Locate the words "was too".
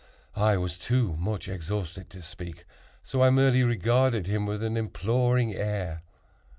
0.57-1.15